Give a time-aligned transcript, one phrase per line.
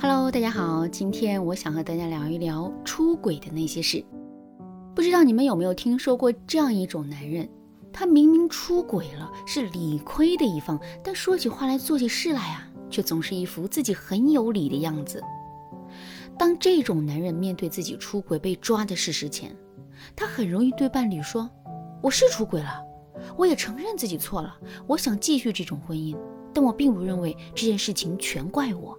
[0.00, 4.04] Hello，大家好，今天我想和大家聊一聊出轨的那些事。
[4.94, 7.48] 不知道你们有没有听说过这样一种男人，
[7.92, 15.20] 他明明出轨了，是理亏的一方，但说起话来、做起事来啊，却总是一副自己很有理的样子。
[16.38, 19.52] 当这种男人面对自己出轨被抓的事实前，
[20.14, 21.50] 他很容易对伴侣说
[22.00, 22.80] ：“我是出轨了，
[23.36, 24.56] 我也承认自己错了，
[24.86, 26.16] 我想继续这种婚姻，
[26.54, 28.96] 但我并不认为这件事情全怪我。”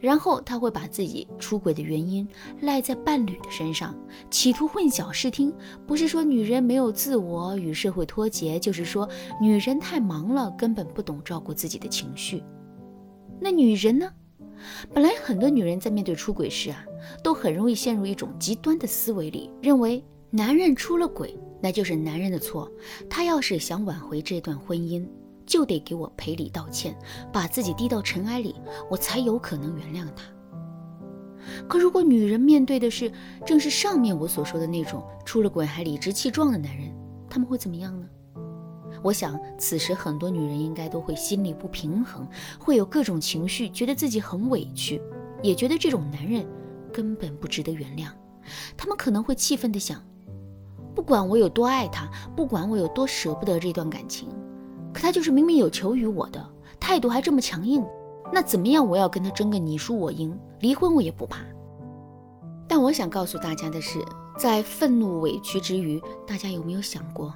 [0.00, 2.26] 然后他会把自己出轨的原因
[2.62, 3.94] 赖在伴侣的身上，
[4.30, 5.54] 企图混淆视听。
[5.86, 9.08] 不是说女人没有自我与社会脱节，就是说
[9.40, 12.42] 女人太忙了，根本不懂照顾自己的情绪。
[13.38, 14.10] 那女人呢？
[14.92, 16.84] 本来很多女人在面对出轨时啊，
[17.22, 22.70] 都很容易陷入一种极端的思维里，认为男人出了轨，那就是男人的错。
[23.08, 25.06] 他要是想挽回这段婚姻。
[25.50, 26.96] 就得给我赔礼道歉，
[27.32, 28.54] 把自己低到尘埃里，
[28.88, 30.22] 我才有可能原谅他。
[31.68, 33.10] 可如果女人面对的是
[33.44, 36.94] 正是上面我所说的那种出了轨还理直气壮的男人，
[37.28, 38.06] 他们会怎么样呢？
[39.02, 42.24] 我想此时很多女人应该都会心里不平衡，
[42.56, 45.02] 会有各种情绪，觉得自己很委屈，
[45.42, 46.46] 也觉得这种男人
[46.92, 48.06] 根本不值得原谅。
[48.76, 50.00] 他们可能会气愤地想：
[50.94, 54.28] 不管我有多爱他，不管我有多舍不得这段感情。
[54.92, 56.44] 可他就是明明有求于我的，
[56.78, 57.84] 态度还这么强硬，
[58.32, 58.86] 那怎么样？
[58.86, 61.40] 我要跟他争个你输我赢，离婚我也不怕。
[62.68, 63.98] 但我想告诉大家的是，
[64.38, 67.34] 在愤怒委屈之余，大家有没有想过，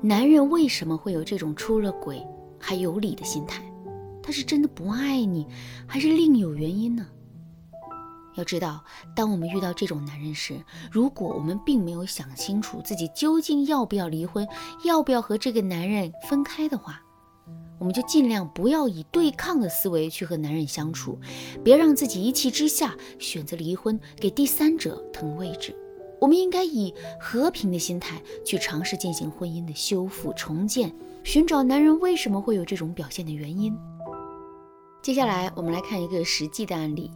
[0.00, 2.22] 男人为什么会有这种出了轨
[2.58, 3.62] 还有理的心态？
[4.22, 5.46] 他是真的不爱你，
[5.86, 7.06] 还是另有原因呢？
[8.36, 8.82] 要知道，
[9.14, 14.46] 当我们遇到这种男人时，如果我们并没有想清楚自己究竟要不要离婚，
[14.84, 17.00] 要不要和这个男人分开的话，
[17.78, 21.18] 我们就尽量不要以对抗的思维去和男人相处，
[21.62, 25.74] 别让自己一气之下选择离婚，给第三者腾位置。
[26.20, 33.76] 我们应该以和平的心态去尝试进行婚姻的修复重建，寻找男人为什么会有这种表现的原因。
[35.02, 37.10] 接下来，我们来看一个实际的案例。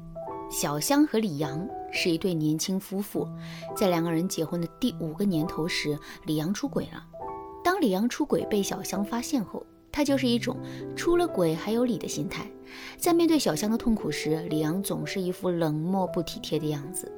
[0.50, 3.28] 小香和李阳是一对年轻夫妇，
[3.76, 7.04] 在两个人结婚的第五个年头时，李阳出轨了。
[7.62, 10.56] 当李阳出轨被小香发现后，他就是一种
[10.97, 12.50] 出了轨还有理的心态。
[12.97, 17.12] 在面对小香的痛苦时，李阳总是一副冷漠不体贴的样子。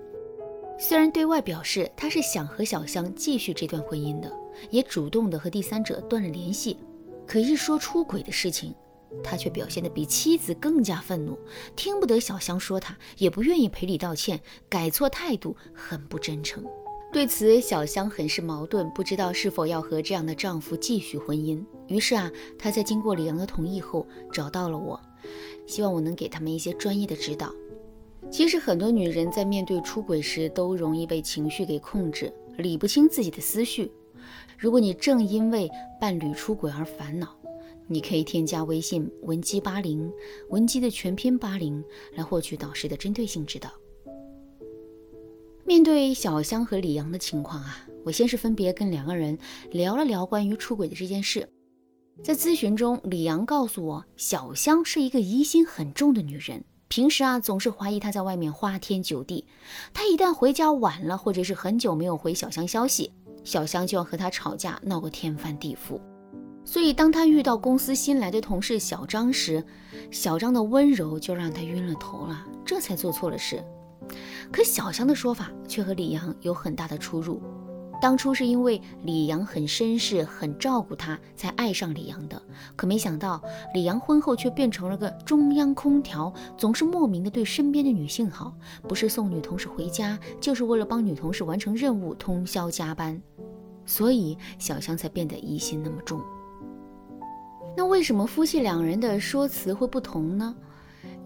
[0.77, 4.33] 虽然对外表示他是想和小香继续这段婚姻的，
[4.71, 6.79] 也主动的和第三者断了联系，
[7.27, 8.75] 可一说出轨的事情。
[9.23, 11.39] 他却表现得比妻子更加愤怒，
[11.77, 16.65] 听不得小香说他，也不愿意赔礼道歉，改错态度，很不真诚。
[17.13, 21.61] 对此，小香很是矛盾，不知道是否要和这样的丈夫继续婚姻。
[21.89, 25.01] 于是啊，她在经过李阳的同意后，找到了我，
[25.67, 27.53] 希望我能给他们一些专业的指导。
[28.31, 33.91] 其实，很多女人在面对出轨时，都容易被情绪给控制，理不清自己的思绪。
[34.57, 35.69] 如果你正因为
[36.01, 37.35] 伴侣出轨而烦恼，
[37.93, 40.09] 你可以添加微信文姬八零，
[40.51, 41.83] 文姬的全拼八零，
[42.15, 43.69] 来获取导师的针对性指导。
[45.67, 49.37] 面对小香和李阳的情况啊，我先是分别跟两个人
[49.73, 51.49] 聊了聊关于出轨的这件事。
[52.23, 59.45] 在咨询中，李阳告诉我，小香是一个疑心很重的女人，平时啊总是怀疑他在外面花天酒地。
[59.93, 63.13] 他一旦回家晚了，或者是很久没有回小香消息，
[63.43, 66.01] 小香就要和他吵架，闹个天翻地覆。
[66.71, 69.65] 所以，当他遇到公司新来的同事小张时，
[70.13, 73.61] 小张的温柔就让他晕了头了，这才做错了事。
[74.53, 77.43] 可小香的说法却和李阳有很大的出入。
[78.01, 82.41] 当初是因为李阳很绅士、很照顾她，才爱上李阳的。
[82.77, 83.43] 可没想到，
[83.75, 88.55] 李阳婚后却变成了个中央空调，总是莫名的对身边的女性好，
[88.87, 93.21] 不是送女同事回家，就是为了帮女同事完成任务，通宵加班。
[93.85, 96.23] 所以，小香才变得疑心那么重。
[97.77, 100.55] 那为什么夫妻两人的说辞会不同呢？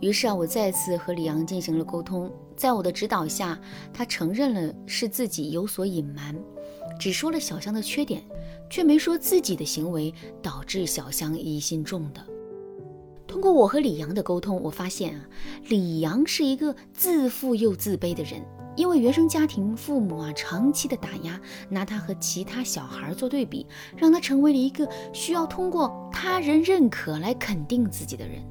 [0.00, 3.58] 于是啊，我再次和李阳进行了沟通，在我的指导下，
[3.92, 6.36] 他承认了是自己有所隐瞒，
[6.98, 8.22] 只说了小香的缺点，
[8.70, 10.12] 却没说自己的行为
[10.42, 12.24] 导致小香疑心重的。
[13.26, 15.26] 通过我和李阳的沟通，我发现啊，
[15.68, 18.40] 李阳是一个自负又自卑的人。
[18.76, 23.66] 因为原生家庭父母啊长期的打压，拿他和其他小孩做对比，
[23.96, 28.42] 让他成为了一个需要通过他人认可来肯定自己的人，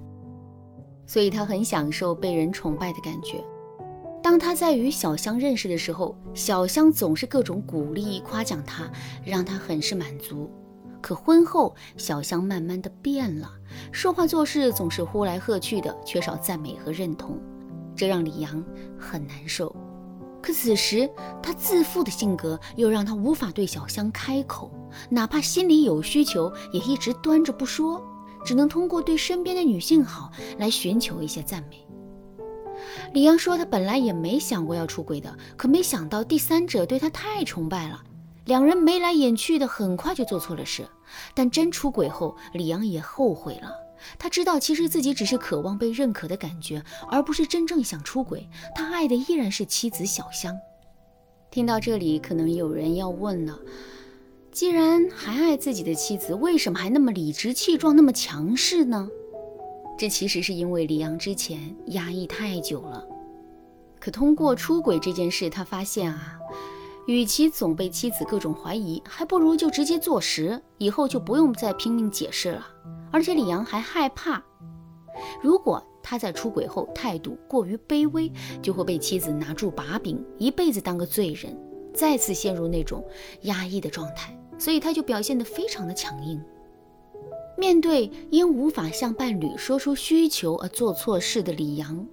[1.06, 3.44] 所以他很享受被人崇拜的感觉。
[4.22, 8.90] 当他在与小香认识的时候，小香总是各种鼓励夸奖他，
[9.26, 10.50] 让他很是满足。
[11.02, 13.52] 可婚后，小香慢慢的变了，
[13.92, 17.38] 说话做事总是呼来喝去的，缺少赞美和认同。
[17.94, 18.64] 这让李阳
[18.98, 19.76] 很难受。
[20.44, 21.10] 可此时
[21.42, 24.70] 他自负的性格又让他无法对小香开口，
[25.10, 28.04] 哪怕心里有需求，也一直端着不说，
[28.44, 31.88] 只能通过对身边的女性好来寻求一些赞美。
[33.14, 38.04] 李阳说他本来也没想过要出轨的，可没想到第三者对他太崇拜了，
[38.44, 40.86] 两人眉来眼去的，很快就做错了事。
[41.34, 43.72] 但真出轨后，李阳也后悔了。
[44.18, 48.48] 他知道，其实自己只是渴望被认可的感觉，而不是真正想出轨。
[48.76, 50.56] 他爱的依然是妻子小香。
[51.52, 53.60] 听到这里，可能有人要问了：
[54.52, 59.08] 既然还爱自己的妻子，为什么还那么理直气壮、那么强势呢？
[59.98, 63.06] 这其实是因为李阳之前压抑太久了。
[64.00, 66.40] 可通过出轨这件事，他发现啊，
[67.06, 72.68] 与其总被妻子各种怀疑，还不如就直接坐实，以后就不用再拼命解释了。
[73.14, 74.44] 而且李阳还害怕，
[75.40, 81.56] 如果他在出轨后态度过于卑微，就会被妻子拿住把柄，一辈子当个罪人，
[81.94, 83.06] 再次陷入那种
[83.44, 84.36] 压抑的状态。
[84.58, 86.44] 所以他就表现得非常的强硬。
[87.56, 92.04] 面对因无法向伴侣说出需求而做错事的李阳，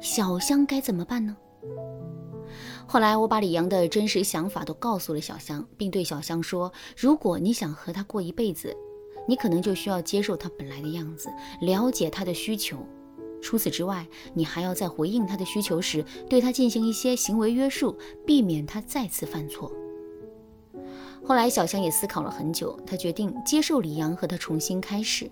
[0.00, 1.34] 小香该怎么办呢？
[2.86, 8.76] 后来我把李阳的真实想法都告诉了小香，并对小香说：“如果你想和他过一辈子。”
[9.26, 11.28] 你可能就需要接受他本来的样子，
[11.60, 12.78] 了解他的需求。
[13.40, 19.72] 除此之外，你还要在回应他的需求时，对他进行一些行为约束，避免他再次犯错。
[21.24, 25.30] 后来，小香也思考了很久，她决定接受李阳和他重新开始。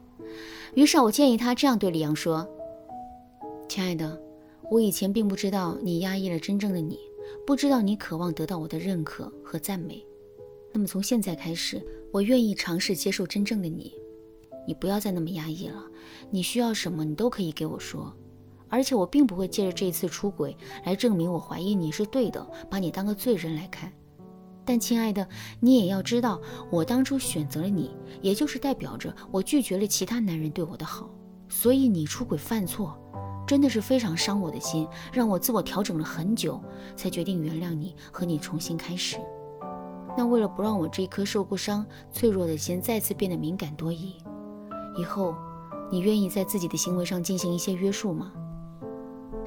[0.74, 2.48] 于是，我建议他这样对李阳说
[3.68, 4.20] ：“亲爱的，
[4.70, 6.98] 我以前并不知道你压抑了真正的你，
[7.46, 10.04] 不知道你渴望得到我的认可和赞美。
[10.72, 11.80] 那么，从现在开始。”
[12.12, 13.92] 我愿意尝试接受真正的你，
[14.66, 15.80] 你不要再那么压抑了。
[16.28, 18.12] 你需要什么，你都可以给我说。
[18.68, 23.92] 而且我并不会借着这次出轨来证明我怀疑你是对的，把你当个罪人来看。
[24.64, 25.24] 但亲爱的，
[25.60, 31.08] 你也要知道，我当初选择了你，也就是代表着我拒绝了其他男人对我的好。
[31.48, 32.98] 所以你出轨犯错，
[33.46, 36.60] 真的是非常伤我的心，让我自我调整了很久，
[36.96, 39.16] 才决定原谅你，和你重新开始。
[40.16, 44.14] 那为了不让我这颗受过伤、脆弱的心再次变得敏感多疑，
[44.98, 45.34] 以后
[45.90, 48.32] 你愿意在自己的行为上进行一些约束吗？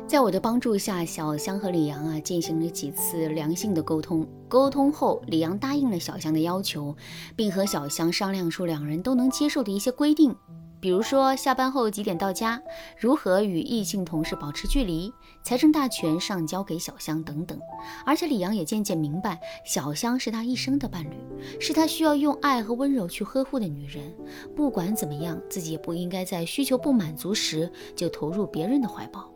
[0.05, 4.27] 在我的帮助下，小香和李阳啊进行了几次良性的沟通。
[4.49, 6.95] 沟通后，李阳答应了小香的要求，
[7.35, 10.35] 并和小香商量出两人都能接受的一些规定。
[10.83, 12.61] 比如说下班后几点到家，
[12.97, 17.57] 如何与异性同事保持距离，财政大权上交给小香等等。
[18.05, 21.15] 而且李阳也渐渐明白，小香是他一生的伴侣，
[21.57, 24.13] 是他需要用爱和温柔去呵护的女人。
[24.57, 29.32] 不管怎么样，自己也不应该在需求不满足时就投入别人的怀抱。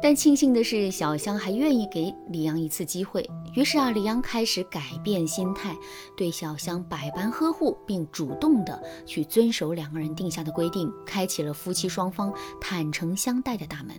[0.00, 3.28] 但庆幸的是，小香还愿意给李阳一次机会。
[3.54, 5.76] 于是啊，李阳开始改变心态，
[6.16, 13.96] 对小香百般呵护，并主动的去遵守两个人定下的规定，开启了夫妻双方坦诚相待的大门。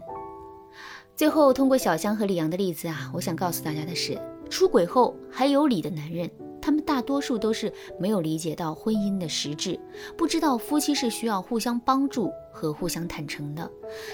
[1.15, 4.17] 最后，通过小香和李阳的例子啊，我想告诉大家的是，
[4.49, 6.29] 出轨后还有理的男人。
[6.61, 9.79] 他们大多数都是没有理解到婚姻的实质，
[10.17, 13.69] 不知道夫妻是需要互相帮助和互相坦诚的。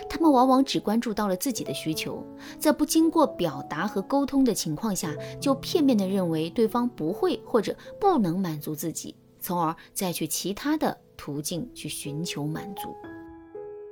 [0.10, 2.26] 他们往往只关注到了自己的需求，
[2.60, 12.90] 在不经过表达和沟通的情况下，就片面的认为对方不会或者不能满足自己，从而再去其他的途径去寻求满足。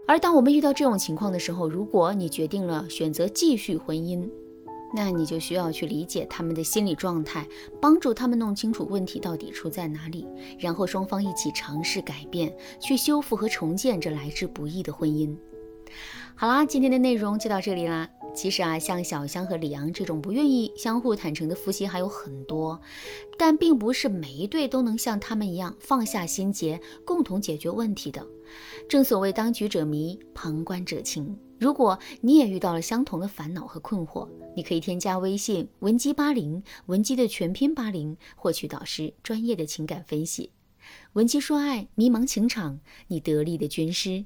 [0.05, 4.29] 而当我们遇到这种情况的时候，如果你决定了选择继续婚姻，
[4.95, 7.47] 那你就需要去理解他们的心理状态，
[7.81, 10.27] 帮助他们弄清楚问题到底出在哪里，
[10.59, 15.35] 然后双方一起尝试改变，去修复和重建这来之不易的婚姻。
[16.35, 18.09] 好啦，今天的内容就到这里啦。
[18.35, 22.81] 其实啊，像小香和李阳这种不愿意相互坦诚的夫妻还有很多，
[23.37, 28.25] 但并不是每一对都能像他们一样放下心结，共同解决问题的。
[28.89, 31.37] 正所谓当局者迷，旁观者清。
[31.63, 40.51] 如果你也遇到了相同的烦恼和困惑，你可以添加微信文姬八零，文姬的全拼八零，获取导师专业的情感分析。
[41.13, 44.25] 文姬说爱，迷茫情场，你得力的军师。